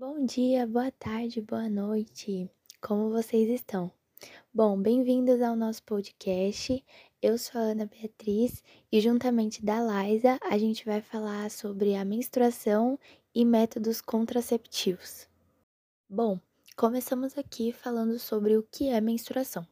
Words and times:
Bom 0.00 0.24
dia, 0.24 0.66
boa 0.66 0.90
tarde, 0.90 1.42
boa 1.42 1.68
noite. 1.68 2.48
Como 2.80 3.10
vocês 3.10 3.50
estão? 3.50 3.92
Bom, 4.50 4.80
bem-vindos 4.80 5.42
ao 5.42 5.54
nosso 5.54 5.82
podcast. 5.82 6.82
Eu 7.20 7.36
sou 7.36 7.60
a 7.60 7.64
Ana 7.64 7.84
Beatriz 7.84 8.64
e 8.90 8.98
juntamente 8.98 9.62
da 9.62 9.78
Laisa, 9.78 10.38
a 10.40 10.56
gente 10.56 10.86
vai 10.86 11.02
falar 11.02 11.50
sobre 11.50 11.96
a 11.96 12.02
menstruação 12.02 12.98
e 13.34 13.44
métodos 13.44 14.00
contraceptivos. 14.00 15.28
Bom, 16.08 16.40
começamos 16.74 17.36
aqui 17.36 17.70
falando 17.70 18.18
sobre 18.18 18.56
o 18.56 18.62
que 18.62 18.88
é 18.88 19.02
menstruação. 19.02 19.66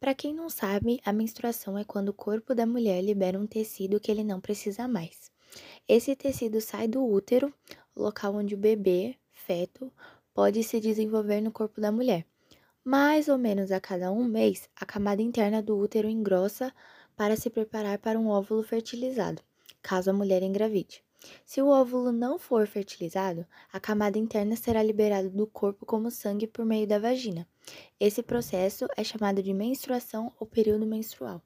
Para 0.00 0.12
quem 0.12 0.34
não 0.34 0.50
sabe, 0.50 1.00
a 1.04 1.12
menstruação 1.12 1.78
é 1.78 1.84
quando 1.84 2.08
o 2.08 2.14
corpo 2.14 2.52
da 2.52 2.66
mulher 2.66 3.00
libera 3.00 3.38
um 3.38 3.46
tecido 3.46 4.00
que 4.00 4.10
ele 4.10 4.24
não 4.24 4.40
precisa 4.40 4.88
mais. 4.88 5.30
Esse 5.86 6.16
tecido 6.16 6.60
sai 6.60 6.88
do 6.88 7.06
útero, 7.06 7.54
local 7.94 8.34
onde 8.34 8.56
o 8.56 8.58
bebê, 8.58 9.16
feto, 9.46 9.92
pode 10.32 10.62
se 10.62 10.80
desenvolver 10.80 11.40
no 11.40 11.52
corpo 11.52 11.80
da 11.80 11.92
mulher. 11.92 12.24
Mais 12.84 13.28
ou 13.28 13.38
menos 13.38 13.70
a 13.70 13.80
cada 13.80 14.10
um 14.10 14.24
mês, 14.24 14.68
a 14.74 14.84
camada 14.84 15.22
interna 15.22 15.62
do 15.62 15.78
útero 15.78 16.08
engrossa 16.08 16.72
para 17.16 17.36
se 17.36 17.48
preparar 17.50 17.98
para 17.98 18.18
um 18.18 18.28
óvulo 18.28 18.62
fertilizado, 18.62 19.42
caso 19.82 20.10
a 20.10 20.12
mulher 20.12 20.42
engravide. 20.42 21.04
Se 21.44 21.62
o 21.62 21.68
óvulo 21.68 22.10
não 22.10 22.38
for 22.38 22.66
fertilizado, 22.66 23.46
a 23.72 23.78
camada 23.78 24.18
interna 24.18 24.56
será 24.56 24.82
liberada 24.82 25.30
do 25.30 25.46
corpo 25.46 25.86
como 25.86 26.10
sangue 26.10 26.46
por 26.46 26.64
meio 26.64 26.86
da 26.86 26.98
vagina. 26.98 27.46
Esse 28.00 28.22
processo 28.22 28.86
é 28.96 29.04
chamado 29.04 29.42
de 29.42 29.54
menstruação 29.54 30.32
ou 30.38 30.46
período 30.46 30.84
menstrual. 30.84 31.40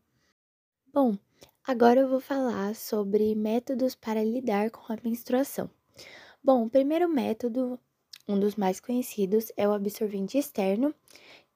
Bom, 0.93 1.19
agora 1.63 2.01
eu 2.01 2.09
vou 2.09 2.21
falar 2.21 2.75
sobre 2.75 3.35
métodos 3.35 3.95
para 3.95 4.25
lidar 4.25 4.71
com 4.71 4.91
a 4.91 4.97
menstruação. 5.05 5.69
Bom, 6.43 6.65
o 6.65 6.71
primeiro 6.71 7.09
método, 7.09 7.79
um 8.29 8.39
dos 8.39 8.57
mais 8.57 8.81
conhecidos, 8.81 9.53
é 9.57 9.69
o 9.69 9.73
absorvente 9.73 10.39
externo, 10.39 10.95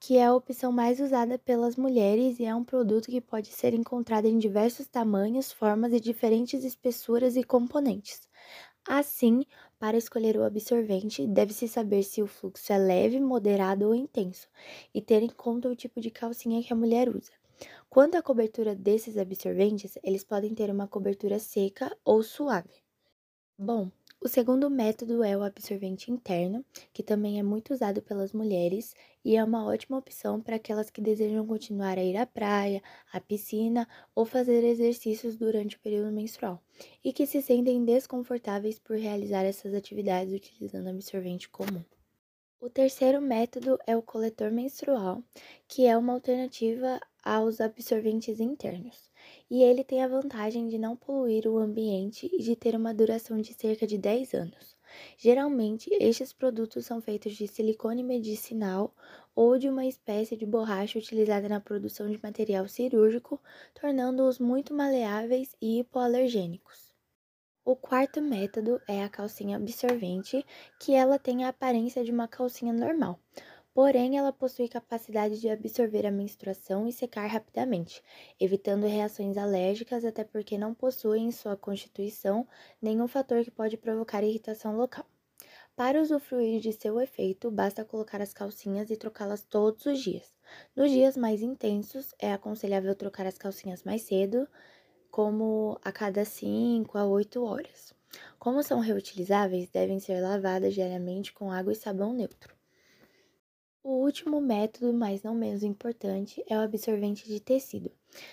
que 0.00 0.16
é 0.18 0.26
a 0.26 0.34
opção 0.34 0.72
mais 0.72 1.00
usada 1.00 1.38
pelas 1.38 1.76
mulheres 1.76 2.40
e 2.40 2.44
é 2.44 2.54
um 2.54 2.64
produto 2.64 3.10
que 3.10 3.20
pode 3.20 3.48
ser 3.48 3.74
encontrado 3.74 4.26
em 4.26 4.38
diversos 4.38 4.86
tamanhos, 4.88 5.52
formas 5.52 5.92
e 5.92 6.00
diferentes 6.00 6.64
espessuras 6.64 7.36
e 7.36 7.44
componentes. 7.44 8.22
Assim, 8.88 9.42
para 9.78 9.96
escolher 9.96 10.36
o 10.36 10.44
absorvente, 10.44 11.26
deve-se 11.26 11.68
saber 11.68 12.02
se 12.02 12.22
o 12.22 12.26
fluxo 12.26 12.72
é 12.72 12.78
leve, 12.78 13.20
moderado 13.20 13.86
ou 13.86 13.94
intenso, 13.94 14.48
e 14.94 15.00
ter 15.02 15.22
em 15.22 15.28
conta 15.28 15.68
o 15.68 15.76
tipo 15.76 16.00
de 16.00 16.10
calcinha 16.10 16.62
que 16.62 16.72
a 16.72 16.76
mulher 16.76 17.08
usa. 17.08 17.32
Quanto 17.90 18.16
à 18.16 18.22
cobertura 18.22 18.74
desses 18.74 19.18
absorventes, 19.18 19.98
eles 20.02 20.24
podem 20.24 20.54
ter 20.54 20.70
uma 20.70 20.88
cobertura 20.88 21.38
seca 21.38 21.96
ou 22.04 22.22
suave. 22.22 22.82
Bom, 23.58 23.90
o 24.22 24.28
segundo 24.28 24.68
método 24.68 25.24
é 25.24 25.34
o 25.34 25.42
absorvente 25.42 26.10
interno, 26.10 26.62
que 26.92 27.02
também 27.02 27.38
é 27.38 27.42
muito 27.42 27.72
usado 27.72 28.02
pelas 28.02 28.34
mulheres 28.34 28.94
e 29.24 29.34
é 29.34 29.42
uma 29.42 29.64
ótima 29.64 29.96
opção 29.96 30.42
para 30.42 30.56
aquelas 30.56 30.90
que 30.90 31.00
desejam 31.00 31.46
continuar 31.46 31.96
a 31.96 32.04
ir 32.04 32.18
à 32.18 32.26
praia, 32.26 32.82
à 33.10 33.18
piscina 33.18 33.88
ou 34.14 34.26
fazer 34.26 34.62
exercícios 34.62 35.36
durante 35.36 35.76
o 35.76 35.80
período 35.80 36.12
menstrual 36.12 36.62
e 37.02 37.14
que 37.14 37.26
se 37.26 37.40
sentem 37.40 37.82
desconfortáveis 37.82 38.78
por 38.78 38.96
realizar 38.96 39.44
essas 39.44 39.72
atividades 39.72 40.34
utilizando 40.34 40.88
absorvente 40.88 41.48
comum. 41.48 41.82
O 42.60 42.68
terceiro 42.68 43.22
método 43.22 43.78
é 43.86 43.96
o 43.96 44.02
coletor 44.02 44.50
menstrual, 44.50 45.24
que 45.66 45.86
é 45.86 45.96
uma 45.96 46.12
alternativa 46.12 47.00
aos 47.24 47.58
absorventes 47.58 48.38
internos 48.38 49.09
e 49.50 49.62
ele 49.62 49.84
tem 49.84 50.02
a 50.02 50.08
vantagem 50.08 50.68
de 50.68 50.78
não 50.78 50.96
poluir 50.96 51.46
o 51.46 51.58
ambiente 51.58 52.30
e 52.32 52.42
de 52.42 52.54
ter 52.56 52.74
uma 52.74 52.94
duração 52.94 53.40
de 53.40 53.52
cerca 53.54 53.86
de 53.86 53.98
10 53.98 54.34
anos. 54.34 54.76
Geralmente, 55.16 55.90
estes 56.00 56.32
produtos 56.32 56.86
são 56.86 57.00
feitos 57.00 57.34
de 57.34 57.46
silicone 57.46 58.02
medicinal 58.02 58.94
ou 59.34 59.58
de 59.58 59.68
uma 59.68 59.86
espécie 59.86 60.36
de 60.36 60.44
borracha 60.44 60.98
utilizada 60.98 61.48
na 61.48 61.60
produção 61.60 62.10
de 62.10 62.20
material 62.22 62.66
cirúrgico, 62.68 63.40
tornando-os 63.74 64.38
muito 64.38 64.74
maleáveis 64.74 65.54
e 65.60 65.80
hipoalergênicos. 65.80 66.90
O 67.64 67.76
quarto 67.76 68.20
método 68.20 68.80
é 68.88 69.02
a 69.04 69.08
calcinha 69.08 69.56
absorvente, 69.56 70.44
que 70.80 70.94
ela 70.94 71.18
tem 71.18 71.44
a 71.44 71.48
aparência 71.50 72.02
de 72.02 72.10
uma 72.10 72.26
calcinha 72.26 72.72
normal, 72.72 73.20
Porém, 73.72 74.18
ela 74.18 74.32
possui 74.32 74.68
capacidade 74.68 75.40
de 75.40 75.48
absorver 75.48 76.04
a 76.04 76.10
menstruação 76.10 76.88
e 76.88 76.92
secar 76.92 77.26
rapidamente, 77.26 78.02
evitando 78.38 78.86
reações 78.86 79.36
alérgicas, 79.36 80.04
até 80.04 80.24
porque 80.24 80.58
não 80.58 80.74
possui 80.74 81.20
em 81.20 81.30
sua 81.30 81.56
constituição 81.56 82.46
nenhum 82.82 83.06
fator 83.06 83.44
que 83.44 83.50
pode 83.50 83.76
provocar 83.76 84.24
irritação 84.24 84.76
local. 84.76 85.06
Para 85.76 86.02
usufruir 86.02 86.60
de 86.60 86.72
seu 86.72 87.00
efeito, 87.00 87.50
basta 87.50 87.84
colocar 87.84 88.20
as 88.20 88.34
calcinhas 88.34 88.90
e 88.90 88.96
trocá-las 88.96 89.42
todos 89.42 89.86
os 89.86 90.00
dias. 90.00 90.36
Nos 90.76 90.90
dias 90.90 91.16
mais 91.16 91.40
intensos, 91.40 92.12
é 92.18 92.32
aconselhável 92.32 92.94
trocar 92.94 93.26
as 93.26 93.38
calcinhas 93.38 93.82
mais 93.84 94.02
cedo, 94.02 94.48
como 95.10 95.78
a 95.82 95.92
cada 95.92 96.24
5 96.24 96.98
a 96.98 97.06
8 97.06 97.42
horas. 97.44 97.94
Como 98.38 98.62
são 98.62 98.80
reutilizáveis, 98.80 99.70
devem 99.70 100.00
ser 100.00 100.20
lavadas 100.20 100.74
diariamente 100.74 101.32
com 101.32 101.50
água 101.50 101.72
e 101.72 101.76
sabão 101.76 102.12
neutro. 102.12 102.59
O 103.82 103.96
último 104.02 104.40
método, 104.40 104.90
mas 104.90 105.22
não 105.22 105.34
menos 105.34 105.62
importante, 105.62 106.42
é 106.48 106.56
o 106.56 106.62
absorvente 106.62 107.26
de 107.28 107.40
tecido, 107.40 107.90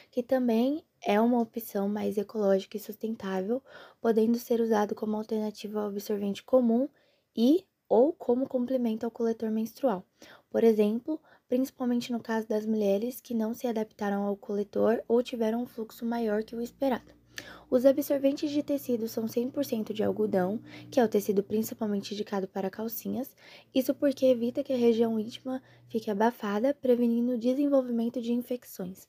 que 0.10 0.24
também 0.24 0.86
é 1.06 1.20
uma 1.20 1.42
opção 1.42 1.90
mais 1.90 2.18
ecológica 2.18 2.78
e 2.78 2.80
sustentável, 2.80 3.62
podendo 4.00 4.38
ser 4.40 4.62
usado 4.62 4.96
como 4.96 5.18
alternativa 5.18 5.82
ao 5.82 5.88
absorvente 5.88 6.44
comum 6.44 6.88
e 7.36 7.66
ou 7.90 8.14
como 8.14 8.48
complemento 8.48 9.06
ao 9.06 9.12
coletor 9.12 9.52
menstrual. 9.52 10.06
Por 10.50 10.64
exemplo, 10.64 11.22
principalmente 11.48 12.12
no 12.12 12.22
caso 12.22 12.48
das 12.48 12.66
mulheres 12.66 13.20
que 13.20 13.34
não 13.34 13.54
se 13.54 13.68
adaptaram 13.68 14.24
ao 14.24 14.38
coletor 14.38 15.04
ou 15.10 15.22
tiveram 15.22 15.62
um 15.62 15.68
fluxo 15.68 16.06
maior 16.06 16.42
que 16.44 16.56
o 16.56 16.62
esperado. 16.62 17.17
Os 17.70 17.86
absorventes 17.86 18.50
de 18.50 18.64
tecido 18.64 19.10
são 19.10 19.26
100% 19.26 19.92
de 19.92 20.02
algodão, 20.02 20.62
que 20.90 21.00
é 21.00 21.04
o 21.04 21.08
tecido 21.10 21.44
principalmente 21.44 22.14
indicado 22.14 22.48
para 22.48 22.70
calcinhas, 22.70 23.36
isso 23.76 23.94
porque 23.94 24.26
evita 24.26 24.64
que 24.64 24.72
a 24.72 24.78
região 24.78 25.20
íntima 25.20 25.62
fique 25.90 26.10
abafada, 26.10 26.74
prevenindo 26.74 27.34
o 27.34 27.38
desenvolvimento 27.38 28.22
de 28.22 28.32
infecções. 28.32 29.06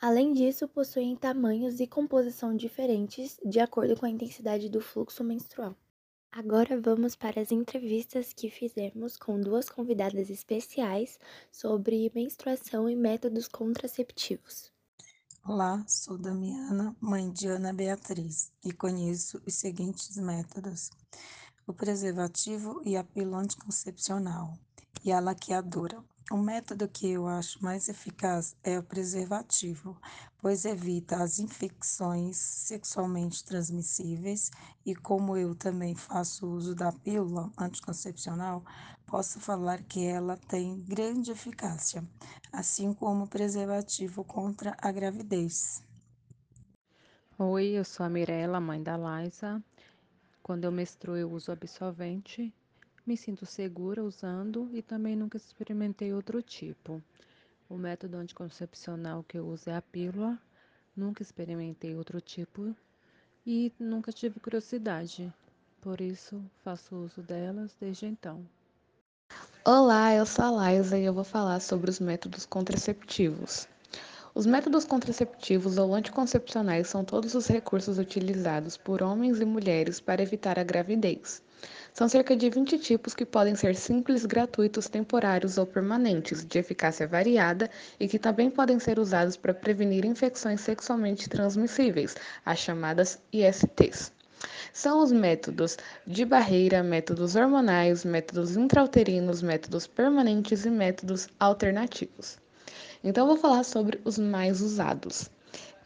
Além 0.00 0.32
disso, 0.32 0.66
possuem 0.66 1.14
tamanhos 1.14 1.78
e 1.78 1.86
composição 1.86 2.56
diferentes 2.56 3.38
de 3.44 3.60
acordo 3.60 3.96
com 3.96 4.06
a 4.06 4.10
intensidade 4.10 4.68
do 4.68 4.80
fluxo 4.80 5.22
menstrual. 5.22 5.76
Agora 6.32 6.80
vamos 6.80 7.14
para 7.14 7.40
as 7.40 7.52
entrevistas 7.52 8.32
que 8.32 8.50
fizemos 8.50 9.16
com 9.16 9.40
duas 9.40 9.68
convidadas 9.68 10.30
especiais 10.30 11.18
sobre 11.52 12.10
menstruação 12.14 12.88
e 12.88 12.96
métodos 12.96 13.46
contraceptivos. 13.46 14.69
Olá, 15.52 15.84
sou 15.88 16.16
Damiana, 16.16 16.96
mãe 17.00 17.28
de 17.28 17.48
Ana 17.48 17.72
Beatriz, 17.72 18.52
e 18.64 18.72
conheço 18.72 19.42
os 19.44 19.54
seguintes 19.54 20.16
métodos: 20.16 20.90
o 21.66 21.74
preservativo 21.74 22.80
e 22.84 22.96
a 22.96 23.02
pílula 23.02 23.38
anticoncepcional 23.38 24.56
e 25.04 25.10
a 25.10 25.18
laqueadora. 25.18 26.04
O 26.28 26.36
método 26.36 26.86
que 26.88 27.08
eu 27.08 27.26
acho 27.26 27.62
mais 27.62 27.88
eficaz 27.88 28.56
é 28.62 28.78
o 28.78 28.82
preservativo, 28.84 30.00
pois 30.38 30.64
evita 30.64 31.16
as 31.16 31.40
infecções 31.40 32.36
sexualmente 32.36 33.44
transmissíveis 33.44 34.48
e 34.86 34.94
como 34.94 35.36
eu 35.36 35.56
também 35.56 35.94
faço 35.94 36.46
uso 36.46 36.72
da 36.74 36.92
pílula 36.92 37.50
anticoncepcional, 37.58 38.64
posso 39.06 39.40
falar 39.40 39.82
que 39.82 40.06
ela 40.06 40.36
tem 40.36 40.80
grande 40.82 41.32
eficácia, 41.32 42.04
assim 42.52 42.94
como 42.94 43.24
o 43.24 43.28
preservativo 43.28 44.22
contra 44.22 44.76
a 44.80 44.92
gravidez. 44.92 45.82
Oi, 47.36 47.70
eu 47.70 47.84
sou 47.84 48.06
a 48.06 48.08
Mirella, 48.08 48.60
mãe 48.60 48.80
da 48.80 48.96
Liza. 48.96 49.60
Quando 50.44 50.64
eu 50.64 50.70
menstruo, 50.70 51.16
eu 51.16 51.32
uso 51.32 51.50
absorvente 51.50 52.54
me 53.10 53.16
sinto 53.16 53.44
segura 53.44 54.04
usando 54.04 54.70
e 54.72 54.80
também 54.80 55.16
nunca 55.16 55.36
experimentei 55.36 56.14
outro 56.14 56.40
tipo. 56.40 57.02
O 57.68 57.76
método 57.76 58.16
anticoncepcional 58.16 59.24
que 59.24 59.36
eu 59.36 59.48
uso 59.48 59.68
é 59.68 59.74
a 59.74 59.82
pílula, 59.82 60.38
nunca 60.96 61.20
experimentei 61.20 61.96
outro 61.96 62.20
tipo 62.20 62.72
e 63.44 63.72
nunca 63.80 64.12
tive 64.12 64.38
curiosidade, 64.38 65.28
por 65.80 66.00
isso 66.00 66.40
faço 66.62 66.94
uso 66.94 67.20
delas 67.20 67.76
desde 67.80 68.06
então. 68.06 68.46
Olá, 69.64 70.14
eu 70.14 70.24
sou 70.24 70.56
a 70.56 70.70
Liza 70.70 70.96
e 70.96 71.04
eu 71.04 71.12
vou 71.12 71.24
falar 71.24 71.58
sobre 71.58 71.90
os 71.90 71.98
métodos 71.98 72.46
contraceptivos. 72.46 73.66
Os 74.32 74.46
métodos 74.46 74.84
contraceptivos 74.84 75.78
ou 75.78 75.96
anticoncepcionais 75.96 76.86
são 76.86 77.04
todos 77.04 77.34
os 77.34 77.48
recursos 77.48 77.98
utilizados 77.98 78.76
por 78.76 79.02
homens 79.02 79.40
e 79.40 79.44
mulheres 79.44 80.00
para 80.00 80.22
evitar 80.22 80.60
a 80.60 80.62
gravidez. 80.62 81.42
São 81.92 82.08
cerca 82.08 82.36
de 82.36 82.48
20 82.48 82.78
tipos 82.78 83.14
que 83.14 83.26
podem 83.26 83.54
ser 83.54 83.74
simples, 83.74 84.24
gratuitos, 84.24 84.88
temporários 84.88 85.58
ou 85.58 85.66
permanentes, 85.66 86.44
de 86.44 86.58
eficácia 86.58 87.06
variada 87.06 87.68
e 87.98 88.06
que 88.06 88.18
também 88.18 88.48
podem 88.50 88.78
ser 88.78 88.98
usados 88.98 89.36
para 89.36 89.52
prevenir 89.52 90.04
infecções 90.04 90.60
sexualmente 90.60 91.28
transmissíveis, 91.28 92.16
as 92.44 92.58
chamadas 92.58 93.18
ISTs. 93.32 94.12
são 94.72 95.02
os 95.02 95.12
métodos 95.12 95.76
de 96.06 96.24
barreira, 96.24 96.82
métodos 96.82 97.34
hormonais, 97.34 98.04
métodos 98.04 98.56
intrauterinos, 98.56 99.42
métodos 99.42 99.86
permanentes 99.86 100.64
e 100.64 100.70
métodos 100.70 101.28
alternativos. 101.38 102.38
Então, 103.02 103.26
vou 103.26 103.36
falar 103.36 103.64
sobre 103.64 104.00
os 104.04 104.18
mais 104.18 104.60
usados, 104.60 105.28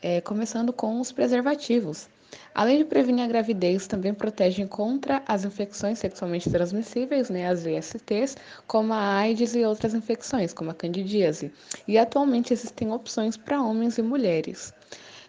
é, 0.02 0.20
começando 0.20 0.72
com 0.72 1.00
os 1.00 1.12
preservativos. 1.12 2.08
Além 2.54 2.78
de 2.78 2.84
prevenir 2.84 3.24
a 3.24 3.28
gravidez, 3.28 3.86
também 3.86 4.14
protegem 4.14 4.66
contra 4.66 5.22
as 5.26 5.44
infecções 5.44 5.98
sexualmente 5.98 6.50
transmissíveis, 6.50 7.30
né, 7.30 7.48
as 7.48 7.64
ISTs, 7.64 8.36
como 8.66 8.92
a 8.92 9.16
AIDS 9.18 9.54
e 9.54 9.64
outras 9.64 9.94
infecções, 9.94 10.52
como 10.52 10.70
a 10.70 10.74
candidíase. 10.74 11.52
E 11.86 11.98
atualmente 11.98 12.52
existem 12.52 12.92
opções 12.92 13.36
para 13.36 13.62
homens 13.62 13.98
e 13.98 14.02
mulheres. 14.02 14.72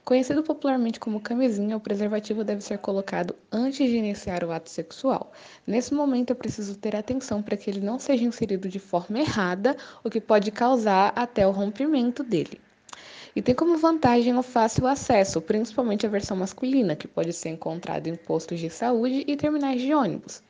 Conhecido 0.06 0.44
popularmente 0.44 1.00
como 1.00 1.20
camisinha, 1.20 1.76
o 1.76 1.80
preservativo 1.80 2.44
deve 2.44 2.62
ser 2.62 2.78
colocado 2.78 3.36
antes 3.52 3.90
de 3.90 3.98
iniciar 3.98 4.44
o 4.44 4.52
ato 4.52 4.70
sexual. 4.70 5.32
Nesse 5.66 5.96
momento, 5.96 6.30
é 6.30 6.36
preciso 6.36 6.76
ter 6.78 6.96
atenção 6.96 7.42
para 7.42 7.58
que 7.58 7.72
ele 7.72 7.80
não 7.80 7.98
seja 7.98 8.24
inserido 8.24 8.70
de 8.70 8.78
forma 8.78 9.20
errada, 9.20 9.76
o 10.04 10.10
que 10.12 10.22
pode 10.22 10.52
causar 10.52 11.12
até 11.16 11.48
o 11.48 11.52
rompimento 11.52 12.24
dele. 12.24 12.62
E 13.36 13.42
tem 13.42 13.54
como 13.54 13.78
vantagem 13.78 14.38
o 14.38 14.42
fácil 14.42 14.88
acesso, 14.88 15.42
principalmente 15.42 16.06
a 16.06 16.10
versão 16.10 16.38
masculina, 16.38 16.96
que 16.96 17.06
pode 17.06 17.34
ser 17.34 17.50
encontrada 17.50 18.08
em 18.08 18.16
postos 18.16 18.62
de 18.62 18.70
saúde 18.70 19.26
e 19.28 19.36
terminais 19.36 19.82
de 19.82 19.94
ônibus. 19.94 20.42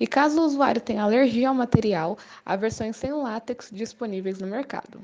E 0.00 0.06
caso 0.06 0.40
o 0.40 0.44
usuário 0.44 0.80
tenha 0.80 1.04
alergia 1.04 1.48
ao 1.48 1.54
material, 1.54 2.18
há 2.44 2.56
versões 2.56 2.96
sem 2.96 3.12
látex 3.12 3.68
disponíveis 3.70 4.40
no 4.40 4.48
mercado. 4.48 5.00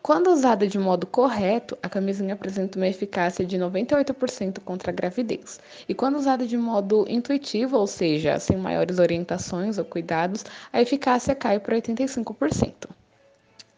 Quando 0.00 0.30
usada 0.30 0.66
de 0.66 0.78
modo 0.78 1.06
correto, 1.06 1.76
a 1.82 1.88
camisinha 1.88 2.32
apresenta 2.32 2.78
uma 2.78 2.88
eficácia 2.88 3.44
de 3.44 3.58
98% 3.58 4.60
contra 4.60 4.90
a 4.90 4.94
gravidez. 4.94 5.60
E 5.86 5.94
quando 5.94 6.16
usada 6.16 6.46
de 6.46 6.56
modo 6.56 7.04
intuitivo, 7.08 7.76
ou 7.76 7.86
seja, 7.86 8.38
sem 8.38 8.56
maiores 8.56 8.98
orientações 8.98 9.76
ou 9.76 9.84
cuidados, 9.84 10.46
a 10.72 10.80
eficácia 10.80 11.34
cai 11.34 11.58
para 11.60 11.76
85%. 11.76 12.88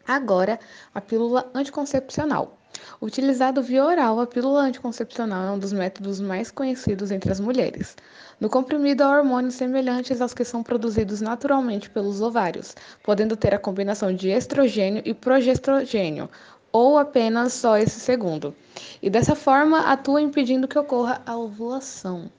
Agora, 0.07 0.59
a 0.93 1.01
pílula 1.01 1.49
anticoncepcional. 1.53 2.60
Utilizado 3.01 3.61
via 3.61 3.85
oral, 3.85 4.19
a 4.19 4.27
pílula 4.27 4.61
anticoncepcional 4.61 5.47
é 5.47 5.51
um 5.51 5.59
dos 5.59 5.71
métodos 5.71 6.19
mais 6.19 6.51
conhecidos 6.51 7.11
entre 7.11 7.31
as 7.31 7.39
mulheres. 7.39 7.95
No 8.39 8.49
comprimido, 8.49 9.03
há 9.03 9.09
hormônios 9.09 9.55
semelhantes 9.55 10.19
aos 10.21 10.33
que 10.33 10.43
são 10.43 10.63
produzidos 10.63 11.21
naturalmente 11.21 11.89
pelos 11.89 12.21
ovários, 12.21 12.75
podendo 13.03 13.35
ter 13.35 13.53
a 13.53 13.59
combinação 13.59 14.13
de 14.13 14.29
estrogênio 14.29 15.01
e 15.05 15.13
progestrogênio, 15.13 16.29
ou 16.71 16.97
apenas 16.97 17.53
só 17.53 17.77
esse 17.77 17.99
segundo. 17.99 18.55
E 19.01 19.09
dessa 19.09 19.35
forma, 19.35 19.81
atua 19.81 20.21
impedindo 20.21 20.67
que 20.67 20.79
ocorra 20.79 21.21
a 21.25 21.37
ovulação. 21.37 22.31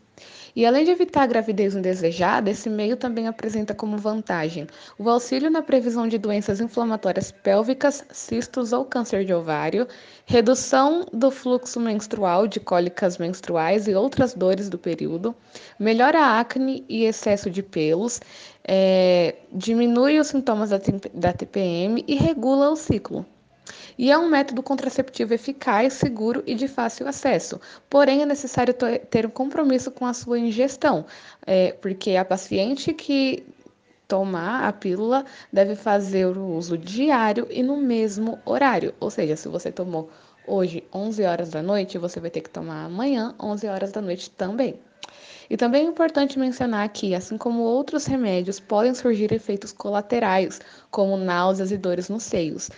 E 0.54 0.66
além 0.66 0.84
de 0.84 0.90
evitar 0.90 1.22
a 1.22 1.26
gravidez 1.26 1.74
indesejada, 1.74 2.50
esse 2.50 2.68
meio 2.68 2.94
também 2.94 3.26
apresenta 3.26 3.74
como 3.74 3.96
vantagem 3.96 4.66
o 4.98 5.08
auxílio 5.08 5.50
na 5.50 5.62
previsão 5.62 6.06
de 6.06 6.18
doenças 6.18 6.60
inflamatórias 6.60 7.32
pélvicas, 7.32 8.04
cistos 8.10 8.72
ou 8.72 8.84
câncer 8.84 9.24
de 9.24 9.32
ovário, 9.32 9.88
redução 10.26 11.06
do 11.10 11.30
fluxo 11.30 11.80
menstrual, 11.80 12.46
de 12.46 12.60
cólicas 12.60 13.16
menstruais 13.16 13.88
e 13.88 13.94
outras 13.94 14.34
dores 14.34 14.68
do 14.68 14.78
período, 14.78 15.34
melhora 15.78 16.20
a 16.20 16.40
acne 16.40 16.84
e 16.86 17.04
excesso 17.04 17.50
de 17.50 17.62
pelos, 17.62 18.20
é, 18.62 19.36
diminui 19.50 20.20
os 20.20 20.26
sintomas 20.26 20.68
da, 20.68 20.80
da 21.14 21.32
TPM 21.32 22.04
e 22.06 22.14
regula 22.14 22.70
o 22.70 22.76
ciclo 22.76 23.24
e 23.96 24.10
é 24.10 24.18
um 24.18 24.28
método 24.28 24.62
contraceptivo 24.62 25.34
eficaz, 25.34 25.94
seguro 25.94 26.42
e 26.46 26.54
de 26.54 26.66
fácil 26.68 27.06
acesso. 27.06 27.60
Porém, 27.88 28.22
é 28.22 28.26
necessário 28.26 28.74
ter 28.74 29.26
um 29.26 29.30
compromisso 29.30 29.90
com 29.90 30.06
a 30.06 30.14
sua 30.14 30.38
ingestão, 30.38 31.06
é, 31.46 31.72
porque 31.72 32.16
a 32.16 32.24
paciente 32.24 32.92
que 32.92 33.44
tomar 34.08 34.68
a 34.68 34.72
pílula 34.72 35.24
deve 35.52 35.74
fazer 35.74 36.26
o 36.26 36.54
uso 36.54 36.76
diário 36.76 37.46
e 37.50 37.62
no 37.62 37.76
mesmo 37.76 38.38
horário. 38.44 38.94
Ou 39.00 39.10
seja, 39.10 39.36
se 39.36 39.48
você 39.48 39.70
tomou 39.70 40.10
hoje 40.46 40.84
11 40.92 41.22
horas 41.24 41.50
da 41.50 41.62
noite, 41.62 41.98
você 41.98 42.20
vai 42.20 42.30
ter 42.30 42.40
que 42.40 42.50
tomar 42.50 42.84
amanhã 42.84 43.34
11 43.40 43.66
horas 43.68 43.92
da 43.92 44.00
noite 44.00 44.30
também. 44.30 44.78
E 45.48 45.56
também 45.56 45.84
é 45.84 45.88
importante 45.88 46.38
mencionar 46.38 46.88
que, 46.88 47.14
assim 47.14 47.36
como 47.36 47.62
outros 47.62 48.06
remédios, 48.06 48.58
podem 48.58 48.94
surgir 48.94 49.32
efeitos 49.32 49.72
colaterais, 49.72 50.60
como 50.90 51.16
náuseas 51.16 51.70
e 51.70 51.76
dores 51.76 52.08
nos 52.08 52.22
seios 52.22 52.70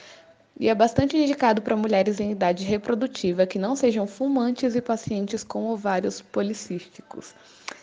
e 0.58 0.68
é 0.68 0.74
bastante 0.74 1.16
indicado 1.16 1.60
para 1.60 1.76
mulheres 1.76 2.20
em 2.20 2.30
idade 2.30 2.64
reprodutiva 2.64 3.46
que 3.46 3.58
não 3.58 3.74
sejam 3.74 4.06
fumantes 4.06 4.74
e 4.74 4.80
pacientes 4.80 5.42
com 5.42 5.66
ovários 5.66 6.20
policísticos, 6.20 7.34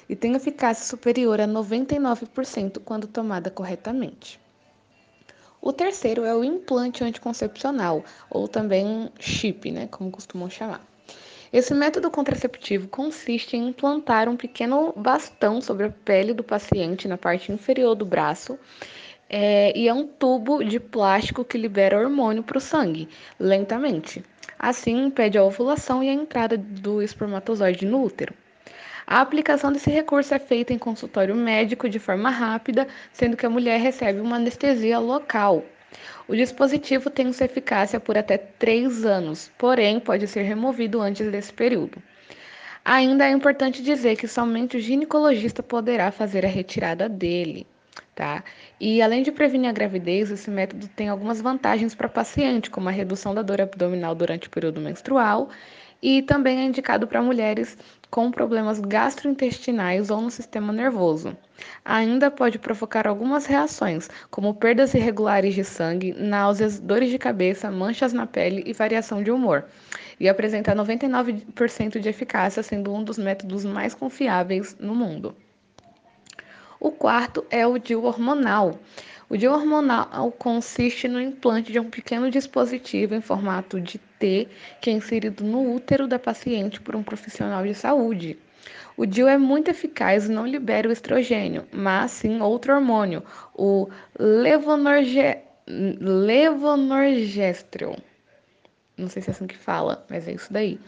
e 0.07 0.15
tem 0.15 0.33
eficácia 0.35 0.85
superior 0.85 1.41
a 1.41 1.47
99% 1.47 2.79
quando 2.83 3.07
tomada 3.07 3.49
corretamente. 3.49 4.39
O 5.61 5.71
terceiro 5.71 6.23
é 6.23 6.33
o 6.33 6.43
implante 6.43 7.03
anticoncepcional, 7.03 8.03
ou 8.29 8.47
também 8.47 9.11
chip, 9.19 9.69
né, 9.71 9.87
como 9.87 10.09
costumam 10.09 10.49
chamar. 10.49 10.81
Esse 11.53 11.73
método 11.73 12.09
contraceptivo 12.09 12.87
consiste 12.87 13.57
em 13.57 13.67
implantar 13.67 14.29
um 14.29 14.37
pequeno 14.37 14.93
bastão 14.95 15.61
sobre 15.61 15.85
a 15.87 15.89
pele 15.89 16.33
do 16.33 16.43
paciente 16.43 17.09
na 17.09 17.17
parte 17.17 17.51
inferior 17.51 17.93
do 17.93 18.05
braço 18.05 18.57
é, 19.33 19.71
e 19.77 19.87
é 19.87 19.93
um 19.93 20.05
tubo 20.05 20.61
de 20.61 20.77
plástico 20.77 21.45
que 21.45 21.57
libera 21.57 21.97
hormônio 21.97 22.43
para 22.43 22.57
o 22.57 22.61
sangue, 22.61 23.07
lentamente. 23.39 24.21
Assim, 24.59 25.05
impede 25.05 25.37
a 25.37 25.43
ovulação 25.43 26.03
e 26.03 26.09
a 26.09 26.13
entrada 26.13 26.57
do 26.57 27.01
espermatozoide 27.01 27.85
no 27.85 28.03
útero. 28.03 28.33
A 29.07 29.21
aplicação 29.21 29.71
desse 29.71 29.89
recurso 29.89 30.33
é 30.33 30.39
feita 30.39 30.73
em 30.73 30.77
consultório 30.77 31.33
médico 31.33 31.87
de 31.87 31.97
forma 31.97 32.29
rápida, 32.29 32.85
sendo 33.13 33.37
que 33.37 33.45
a 33.45 33.49
mulher 33.49 33.79
recebe 33.79 34.19
uma 34.19 34.35
anestesia 34.35 34.99
local. 34.99 35.63
O 36.27 36.35
dispositivo 36.35 37.09
tem 37.09 37.31
sua 37.31 37.45
eficácia 37.45 38.01
por 38.01 38.17
até 38.17 38.37
3 38.37 39.05
anos, 39.05 39.49
porém 39.57 39.97
pode 40.01 40.27
ser 40.27 40.41
removido 40.41 40.99
antes 41.01 41.31
desse 41.31 41.53
período. 41.53 42.03
Ainda 42.83 43.25
é 43.25 43.31
importante 43.31 43.81
dizer 43.81 44.17
que 44.17 44.27
somente 44.27 44.75
o 44.75 44.81
ginecologista 44.81 45.63
poderá 45.63 46.11
fazer 46.11 46.45
a 46.45 46.49
retirada 46.49 47.07
dele 47.07 47.65
tá? 48.21 48.43
E 48.79 49.01
além 49.01 49.23
de 49.23 49.31
prevenir 49.31 49.67
a 49.67 49.73
gravidez, 49.73 50.29
esse 50.29 50.47
método 50.47 50.87
tem 50.89 51.09
algumas 51.09 51.41
vantagens 51.41 51.95
para 51.95 52.07
paciente, 52.07 52.69
como 52.69 52.87
a 52.87 52.91
redução 52.91 53.33
da 53.33 53.41
dor 53.41 53.59
abdominal 53.59 54.13
durante 54.13 54.47
o 54.47 54.51
período 54.51 54.79
menstrual, 54.79 55.49
e 55.99 56.21
também 56.21 56.59
é 56.59 56.63
indicado 56.63 57.07
para 57.07 57.19
mulheres 57.19 57.75
com 58.11 58.29
problemas 58.29 58.79
gastrointestinais 58.79 60.11
ou 60.11 60.21
no 60.21 60.29
sistema 60.29 60.71
nervoso. 60.71 61.35
Ainda 61.83 62.29
pode 62.29 62.59
provocar 62.59 63.07
algumas 63.07 63.47
reações, 63.47 64.07
como 64.29 64.53
perdas 64.53 64.93
irregulares 64.93 65.55
de 65.55 65.63
sangue, 65.63 66.13
náuseas, 66.13 66.79
dores 66.79 67.09
de 67.09 67.17
cabeça, 67.17 67.71
manchas 67.71 68.13
na 68.13 68.27
pele 68.27 68.61
e 68.67 68.73
variação 68.73 69.23
de 69.23 69.31
humor. 69.31 69.65
E 70.19 70.29
apresenta 70.29 70.75
99% 70.75 71.99
de 71.99 72.09
eficácia, 72.09 72.61
sendo 72.61 72.93
um 72.93 73.03
dos 73.03 73.17
métodos 73.17 73.65
mais 73.65 73.95
confiáveis 73.95 74.77
no 74.79 74.93
mundo. 74.93 75.35
O 76.81 76.89
quarto 76.89 77.45
é 77.51 77.67
o 77.67 77.77
DIU 77.77 78.05
hormonal. 78.05 78.79
O 79.29 79.37
DIU 79.37 79.51
hormonal 79.51 80.31
consiste 80.31 81.07
no 81.07 81.21
implante 81.21 81.71
de 81.71 81.79
um 81.79 81.87
pequeno 81.87 82.31
dispositivo 82.31 83.13
em 83.13 83.21
formato 83.21 83.79
de 83.79 83.99
T 83.99 84.47
que 84.81 84.89
é 84.89 84.93
inserido 84.93 85.43
no 85.43 85.75
útero 85.75 86.07
da 86.07 86.17
paciente 86.17 86.81
por 86.81 86.95
um 86.95 87.03
profissional 87.03 87.63
de 87.63 87.75
saúde. 87.75 88.39
O 88.97 89.05
DIU 89.05 89.27
é 89.27 89.37
muito 89.37 89.69
eficaz 89.69 90.25
e 90.25 90.31
não 90.31 90.47
libera 90.47 90.89
o 90.89 90.91
estrogênio, 90.91 91.67
mas 91.71 92.09
sim 92.09 92.41
outro 92.41 92.73
hormônio, 92.73 93.21
o 93.53 93.87
levonorge... 94.17 95.37
levonorgestrel. 95.67 97.95
Não 98.97 99.07
sei 99.07 99.21
se 99.21 99.29
é 99.29 99.33
assim 99.33 99.45
que 99.45 99.55
fala, 99.55 100.03
mas 100.09 100.27
é 100.27 100.31
isso 100.31 100.51
daí. 100.51 100.79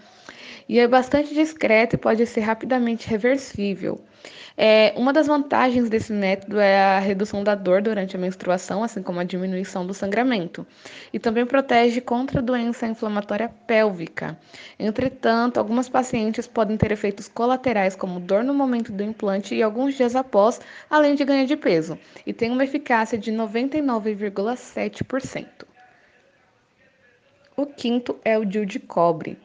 E 0.67 0.79
é 0.79 0.87
bastante 0.87 1.33
discreto 1.33 1.95
e 1.95 1.97
pode 1.97 2.25
ser 2.25 2.41
rapidamente 2.41 3.07
reversível. 3.07 4.01
É, 4.55 4.93
uma 4.95 5.11
das 5.11 5.25
vantagens 5.25 5.89
desse 5.89 6.13
método 6.13 6.59
é 6.59 6.79
a 6.79 6.99
redução 6.99 7.43
da 7.43 7.55
dor 7.55 7.81
durante 7.81 8.15
a 8.15 8.19
menstruação, 8.19 8.83
assim 8.83 9.01
como 9.01 9.19
a 9.19 9.23
diminuição 9.23 9.83
do 9.85 9.95
sangramento, 9.95 10.65
e 11.11 11.17
também 11.17 11.43
protege 11.45 11.99
contra 11.99 12.39
a 12.39 12.43
doença 12.43 12.85
inflamatória 12.85 13.49
pélvica. 13.65 14.37
Entretanto, 14.77 15.57
algumas 15.57 15.89
pacientes 15.89 16.45
podem 16.45 16.77
ter 16.77 16.91
efeitos 16.91 17.27
colaterais, 17.27 17.95
como 17.95 18.19
dor 18.19 18.43
no 18.43 18.53
momento 18.53 18.91
do 18.91 19.01
implante 19.01 19.55
e 19.55 19.63
alguns 19.63 19.95
dias 19.95 20.15
após, 20.15 20.61
além 20.87 21.15
de 21.15 21.25
ganho 21.25 21.47
de 21.47 21.57
peso, 21.57 21.97
e 22.25 22.31
tem 22.31 22.51
uma 22.51 22.63
eficácia 22.63 23.17
de 23.17 23.31
99,7%. 23.31 25.47
O 27.57 27.65
quinto 27.65 28.19
é 28.23 28.37
o 28.37 28.45
DIU 28.45 28.65
de 28.65 28.79
cobre. 28.79 29.39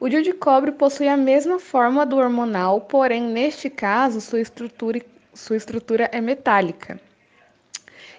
O 0.00 0.08
DIU 0.08 0.22
de 0.22 0.32
cobre 0.32 0.72
possui 0.72 1.08
a 1.08 1.16
mesma 1.16 1.58
forma 1.58 2.04
do 2.04 2.16
hormonal, 2.16 2.80
porém, 2.80 3.22
neste 3.22 3.70
caso, 3.70 4.20
sua 4.20 4.40
estrutura, 4.40 5.00
sua 5.32 5.56
estrutura 5.56 6.08
é 6.12 6.20
metálica. 6.20 7.00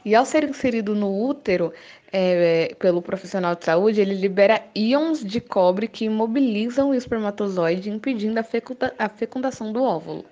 E 0.04 0.14
ao 0.16 0.26
ser 0.26 0.44
inserido 0.44 0.96
no 0.96 1.28
útero 1.28 1.74
é, 2.14 2.76
pelo 2.80 3.02
profissional 3.02 3.56
de 3.56 3.66
saúde, 3.66 4.00
ele 4.00 4.14
libera 4.14 4.64
íons 4.74 5.24
de 5.24 5.42
cobre 5.42 5.88
que 5.88 6.06
imobilizam 6.06 6.92
o 6.92 6.94
espermatozoide, 6.94 7.90
impedindo 7.90 8.40
a, 8.40 8.44
fecunda, 8.44 8.94
a 8.98 9.10
fecundação 9.10 9.74
do 9.74 9.84
óvulo. 9.84 10.24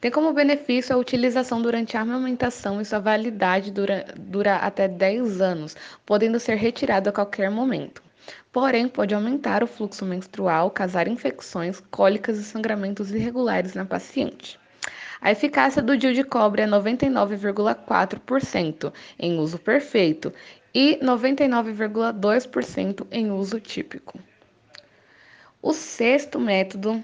Tem 0.00 0.10
como 0.10 0.32
benefício 0.32 0.94
a 0.94 0.98
utilização 0.98 1.60
durante 1.60 1.96
a 1.96 2.00
amamentação 2.00 2.80
e 2.80 2.84
sua 2.84 2.98
validade 2.98 3.70
dura, 3.70 4.06
dura 4.18 4.56
até 4.56 4.88
10 4.88 5.40
anos, 5.40 5.76
podendo 6.06 6.40
ser 6.40 6.54
retirado 6.54 7.08
a 7.08 7.12
qualquer 7.12 7.50
momento. 7.50 8.02
Porém, 8.50 8.88
pode 8.88 9.14
aumentar 9.14 9.62
o 9.62 9.66
fluxo 9.66 10.04
menstrual, 10.04 10.70
causar 10.70 11.08
infecções, 11.08 11.80
cólicas 11.90 12.38
e 12.38 12.44
sangramentos 12.44 13.10
irregulares 13.10 13.74
na 13.74 13.84
paciente. 13.84 14.58
A 15.20 15.30
eficácia 15.30 15.80
do 15.80 15.96
DIU 15.96 16.14
de 16.14 16.24
cobre 16.24 16.62
é 16.62 16.66
99,4% 16.66 18.92
em 19.18 19.38
uso 19.38 19.58
perfeito 19.58 20.32
e 20.74 20.98
99,2% 21.02 23.06
em 23.10 23.30
uso 23.30 23.60
típico. 23.60 24.18
O 25.62 25.72
sexto 25.72 26.40
método 26.40 27.02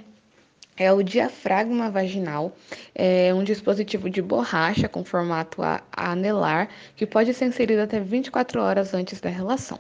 é 0.79 0.93
o 0.93 1.03
diafragma 1.03 1.91
vaginal, 1.91 2.57
é 2.95 3.35
um 3.35 3.43
dispositivo 3.43 4.09
de 4.09 4.23
borracha 4.23 4.89
com 4.89 5.05
formato 5.05 5.61
anelar 5.93 6.69
que 6.97 7.07
pode 7.07 7.35
ser 7.35 7.47
inserido 7.47 7.83
até 7.83 7.99
24 7.99 8.61
horas 8.61 8.95
antes 8.95 9.21
da 9.21 9.29
relação. 9.29 9.79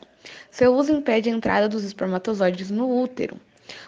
Seu 0.51 0.75
uso 0.75 0.93
impede 0.93 1.31
a 1.31 1.33
entrada 1.33 1.69
dos 1.69 1.85
espermatozoides 1.85 2.71
no 2.71 3.03
útero. 3.03 3.39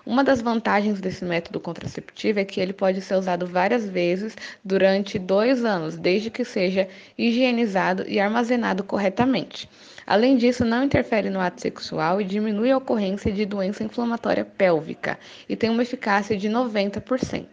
Uma 0.05 0.23
das 0.23 0.43
vantagens 0.43 1.01
desse 1.01 1.25
método 1.25 1.59
contraceptivo 1.59 2.39
é 2.39 2.45
que 2.45 2.61
ele 2.61 2.73
pode 2.73 3.01
ser 3.01 3.15
usado 3.15 3.47
várias 3.47 3.89
vezes 3.89 4.37
durante 4.65 5.19
dois 5.19 5.65
anos, 5.65 5.97
desde 5.97 6.31
que 6.31 6.45
seja 6.45 6.87
higienizado 7.17 8.05
e 8.07 8.21
armazenado 8.21 8.85
corretamente. 8.85 9.69
Além 10.11 10.37
disso, 10.37 10.65
não 10.65 10.83
interfere 10.83 11.31
no 11.31 11.39
ato 11.39 11.61
sexual 11.61 12.21
e 12.21 12.25
diminui 12.25 12.73
a 12.73 12.79
ocorrência 12.79 13.31
de 13.31 13.47
doença 13.47 13.85
inflamatória 13.85 14.45
pélvica 14.45 15.17
e 15.49 15.55
tem 15.55 15.71
uma 15.71 15.85
eficácia 15.85 16.37
de 16.37 16.49
90%. 16.49 17.47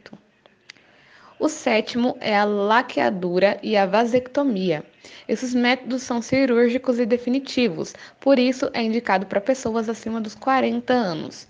O 1.40 1.50
sétimo 1.50 2.18
é 2.20 2.36
a 2.36 2.46
laqueadura 2.46 3.60
e 3.62 3.78
a 3.78 3.86
vasectomia. 3.86 4.84
Esses 5.30 5.54
métodos 5.54 6.02
são 6.02 6.20
cirúrgicos 6.20 6.98
e 6.98 7.06
definitivos, 7.06 7.94
por 8.20 8.40
isso 8.40 8.72
é 8.74 8.82
indicado 8.82 9.28
para 9.28 9.40
pessoas 9.40 9.88
acima 9.88 10.20
dos 10.20 10.34
40 10.34 10.92
anos. 10.92 11.48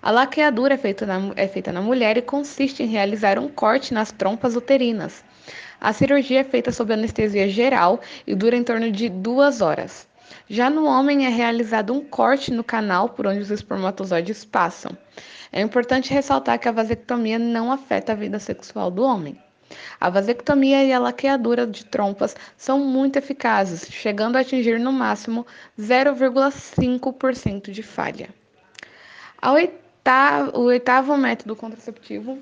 A 0.00 0.10
laqueadura 0.10 0.72
é 0.72 0.78
feita, 0.78 1.04
na, 1.04 1.32
é 1.36 1.46
feita 1.46 1.70
na 1.70 1.82
mulher 1.82 2.16
e 2.16 2.22
consiste 2.22 2.82
em 2.82 2.86
realizar 2.86 3.38
um 3.38 3.46
corte 3.46 3.92
nas 3.92 4.10
trompas 4.10 4.56
uterinas. 4.56 5.22
A 5.78 5.92
cirurgia 5.92 6.40
é 6.40 6.44
feita 6.44 6.72
sob 6.72 6.94
anestesia 6.94 7.46
geral 7.46 8.00
e 8.26 8.34
dura 8.34 8.56
em 8.56 8.64
torno 8.64 8.90
de 8.90 9.10
duas 9.10 9.60
horas. 9.60 10.08
Já 10.48 10.70
no 10.70 10.86
homem 10.86 11.26
é 11.26 11.28
realizado 11.28 11.92
um 11.92 12.00
corte 12.00 12.52
no 12.52 12.64
canal 12.64 13.08
por 13.08 13.26
onde 13.26 13.40
os 13.40 13.50
espermatozoides 13.50 14.44
passam. 14.44 14.96
É 15.52 15.60
importante 15.60 16.12
ressaltar 16.12 16.58
que 16.58 16.68
a 16.68 16.72
vasectomia 16.72 17.38
não 17.38 17.72
afeta 17.72 18.12
a 18.12 18.16
vida 18.16 18.38
sexual 18.38 18.90
do 18.90 19.02
homem. 19.02 19.40
A 20.00 20.08
vasectomia 20.08 20.84
e 20.84 20.92
a 20.92 20.98
laqueadura 20.98 21.66
de 21.66 21.84
trompas 21.84 22.36
são 22.56 22.78
muito 22.78 23.16
eficazes, 23.16 23.88
chegando 23.90 24.36
a 24.36 24.40
atingir 24.40 24.78
no 24.78 24.92
máximo 24.92 25.46
0,5% 25.78 27.70
de 27.70 27.82
falha. 27.82 28.28
O 30.54 30.60
oitavo 30.60 31.16
método 31.16 31.56
contraceptivo 31.56 32.38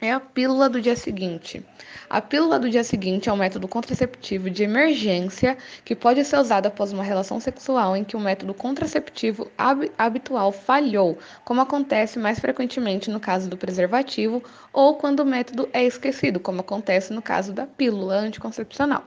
é 0.00 0.12
a 0.12 0.20
pílula 0.20 0.68
do 0.68 0.80
dia 0.80 0.94
seguinte. 0.94 1.64
A 2.08 2.20
pílula 2.20 2.58
do 2.58 2.68
dia 2.68 2.84
seguinte 2.84 3.28
é 3.28 3.32
um 3.32 3.36
método 3.36 3.66
contraceptivo 3.66 4.50
de 4.50 4.62
emergência 4.62 5.56
que 5.84 5.96
pode 5.96 6.22
ser 6.24 6.38
usado 6.38 6.66
após 6.66 6.92
uma 6.92 7.02
relação 7.02 7.40
sexual 7.40 7.96
em 7.96 8.04
que 8.04 8.16
o 8.16 8.20
método 8.20 8.52
contraceptivo 8.52 9.50
hab 9.56 9.90
habitual 9.96 10.52
falhou, 10.52 11.18
como 11.44 11.62
acontece 11.62 12.18
mais 12.18 12.38
frequentemente 12.38 13.10
no 13.10 13.18
caso 13.18 13.48
do 13.48 13.56
preservativo 13.56 14.42
ou 14.72 14.96
quando 14.96 15.20
o 15.20 15.26
método 15.26 15.68
é 15.72 15.84
esquecido, 15.84 16.38
como 16.38 16.60
acontece 16.60 17.12
no 17.12 17.22
caso 17.22 17.52
da 17.52 17.66
pílula 17.66 18.16
anticoncepcional. 18.16 19.04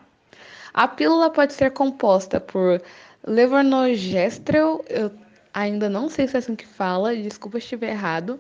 A 0.74 0.88
pílula 0.88 1.30
pode 1.30 1.54
ser 1.54 1.72
composta 1.72 2.40
por 2.40 2.82
levonorgestrel, 3.26 4.84
eu 4.90 5.12
ainda 5.54 5.90
não 5.90 6.10
sei 6.10 6.28
se 6.28 6.36
é 6.36 6.40
assim 6.40 6.56
que 6.56 6.66
fala, 6.66 7.16
desculpa 7.16 7.60
se 7.60 7.66
estiver 7.66 7.92
errado, 7.92 8.40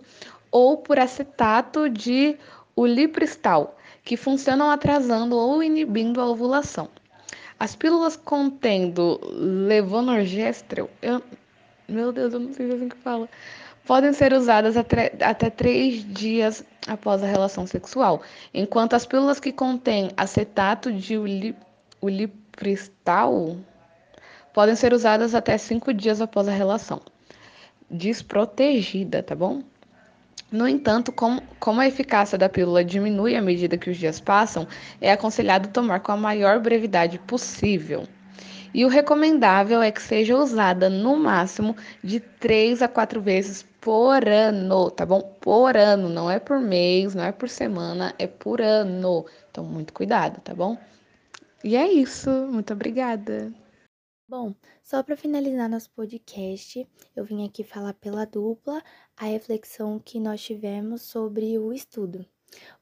ou 0.51 0.77
por 0.77 0.99
acetato 0.99 1.89
de 1.89 2.37
ulipristal, 2.75 3.77
que 4.03 4.15
funcionam 4.17 4.69
atrasando 4.69 5.35
ou 5.35 5.61
inibindo 5.61 6.21
a 6.21 6.29
ovulação. 6.29 6.89
As 7.59 7.75
pílulas 7.75 8.15
contendo 8.15 9.19
levonorgestrel, 9.33 10.89
eu, 11.01 11.21
meu 11.87 12.11
Deus, 12.11 12.33
eu 12.33 12.39
não 12.39 12.53
sei 12.53 12.67
se 12.67 12.75
assim 12.75 12.87
que 12.87 12.95
fala, 12.97 13.27
podem 13.85 14.13
ser 14.13 14.33
usadas 14.33 14.77
até, 14.77 15.11
até 15.19 15.49
três 15.49 16.05
dias 16.13 16.63
após 16.87 17.21
a 17.21 17.27
relação 17.27 17.67
sexual, 17.67 18.21
enquanto 18.53 18.93
as 18.93 19.05
pílulas 19.05 19.39
que 19.39 19.51
contêm 19.51 20.11
acetato 20.15 20.91
de 20.91 21.17
ulipristal 22.01 23.57
podem 24.53 24.75
ser 24.75 24.93
usadas 24.93 25.35
até 25.35 25.57
cinco 25.57 25.93
dias 25.93 26.21
após 26.21 26.47
a 26.47 26.51
relação. 26.51 27.01
Desprotegida, 27.89 29.23
tá 29.23 29.35
bom? 29.35 29.63
No 30.51 30.67
entanto, 30.67 31.11
com, 31.11 31.39
como 31.59 31.79
a 31.79 31.87
eficácia 31.87 32.37
da 32.37 32.49
pílula 32.49 32.83
diminui 32.83 33.35
à 33.35 33.41
medida 33.41 33.77
que 33.77 33.89
os 33.89 33.97
dias 33.97 34.19
passam, 34.19 34.67
é 34.99 35.11
aconselhado 35.11 35.69
tomar 35.69 35.99
com 35.99 36.11
a 36.11 36.17
maior 36.17 36.59
brevidade 36.59 37.19
possível. 37.19 38.07
E 38.73 38.85
o 38.85 38.87
recomendável 38.87 39.81
é 39.81 39.91
que 39.91 40.01
seja 40.01 40.37
usada 40.37 40.89
no 40.89 41.15
máximo 41.15 41.75
de 42.03 42.19
3 42.19 42.81
a 42.81 42.87
4 42.87 43.21
vezes 43.21 43.65
por 43.81 44.27
ano, 44.27 44.91
tá 44.91 45.05
bom? 45.05 45.21
Por 45.39 45.75
ano, 45.75 46.09
não 46.09 46.29
é 46.29 46.39
por 46.39 46.59
mês, 46.59 47.15
não 47.15 47.23
é 47.23 47.31
por 47.31 47.49
semana, 47.49 48.13
é 48.19 48.27
por 48.27 48.61
ano. 48.61 49.25
Então, 49.49 49.63
muito 49.63 49.93
cuidado, 49.93 50.39
tá 50.41 50.53
bom? 50.53 50.77
E 51.63 51.75
é 51.75 51.91
isso. 51.91 52.29
Muito 52.29 52.73
obrigada. 52.73 53.51
Bom, 54.29 54.53
só 54.83 55.01
para 55.01 55.17
finalizar 55.17 55.67
nosso 55.67 55.89
podcast, 55.89 56.87
eu 57.15 57.25
vim 57.25 57.47
aqui 57.47 57.63
falar 57.63 57.95
pela 57.95 58.25
dupla 58.25 58.79
a 59.17 59.25
reflexão 59.25 59.97
que 59.97 60.19
nós 60.19 60.39
tivemos 60.39 61.01
sobre 61.01 61.57
o 61.57 61.73
estudo. 61.73 62.23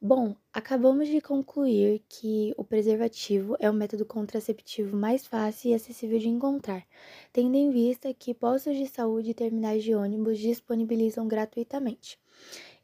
Bom, 0.01 0.35
acabamos 0.51 1.07
de 1.07 1.21
concluir 1.21 2.03
que 2.09 2.53
o 2.57 2.65
preservativo 2.65 3.55
é 3.61 3.69
o 3.69 3.73
método 3.73 4.05
contraceptivo 4.05 4.97
mais 4.97 5.25
fácil 5.25 5.71
e 5.71 5.73
acessível 5.73 6.19
de 6.19 6.27
encontrar, 6.27 6.85
tendo 7.31 7.55
em 7.55 7.71
vista 7.71 8.13
que 8.13 8.33
postos 8.33 8.75
de 8.75 8.85
saúde 8.85 9.29
e 9.29 9.33
terminais 9.33 9.81
de 9.81 9.95
ônibus 9.95 10.39
disponibilizam 10.39 11.29
gratuitamente. 11.29 12.19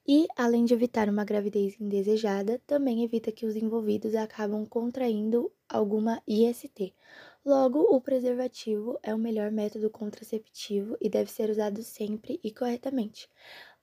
E, 0.08 0.26
além 0.38 0.64
de 0.64 0.74
evitar 0.74 1.10
uma 1.10 1.24
gravidez 1.26 1.80
indesejada, 1.80 2.62
também 2.66 3.04
evita 3.04 3.32
que 3.32 3.46
os 3.46 3.58
envolvidos 3.58 4.16
acabam 4.16 4.66
contraindo 4.66 5.52
alguma 5.68 6.22
IST, 6.28 6.94
Logo, 7.46 7.80
o 7.84 8.02
preservativo 8.02 9.00
é 9.02 9.14
o 9.14 9.18
melhor 9.18 9.50
método 9.52 9.90
contraceptivo 9.90 10.98
e 11.00 11.10
deve 11.10 11.30
ser 11.32 11.50
usado 11.50 11.82
sempre 11.84 12.38
e 12.44 12.52
corretamente. 12.52 13.30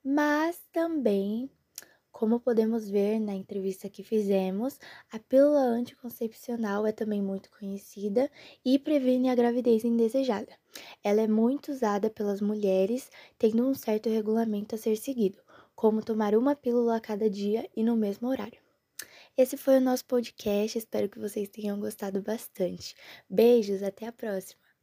Mas 0.05 0.63
também, 0.73 1.51
como 2.13 2.41
podemos 2.41 2.89
ver 2.91 3.21
na 3.21 3.35
entrevista 3.35 3.89
que 3.91 4.03
fizemos, 4.05 4.79
a 5.13 5.19
pílula 5.19 5.61
anticoncepcional 5.63 6.87
é 6.87 6.93
também 6.93 7.23
muito 7.23 7.51
conhecida 7.53 8.31
e 8.65 8.79
previne 8.79 9.31
a 9.31 9.35
gravidez 9.35 9.85
indesejada. 9.85 10.53
Ela 11.05 11.23
é 11.23 11.29
muito 11.29 11.73
usada 11.73 12.11
pelas 12.11 12.41
mulheres, 12.43 13.11
tendo 13.39 13.67
um 13.69 13.75
certo 13.75 14.09
regulamento 14.11 14.75
a 14.75 14.79
ser 14.79 14.97
seguido, 14.97 15.41
como 15.75 16.05
tomar 16.05 16.35
uma 16.37 16.57
pílula 16.57 16.97
a 16.97 17.01
cada 17.01 17.31
dia 17.31 17.69
e 17.77 17.83
no 17.85 17.97
mesmo 17.97 18.29
horário. 18.29 18.60
Esse 19.41 19.57
foi 19.57 19.79
o 19.79 19.81
nosso 19.81 20.05
podcast, 20.05 20.77
espero 20.77 21.09
que 21.09 21.19
vocês 21.19 21.49
tenham 21.49 21.81
gostado 21.81 22.21
bastante. 22.21 22.95
Beijos, 23.27 23.83
até 23.83 24.07
a 24.07 24.13
próxima! 24.13 24.70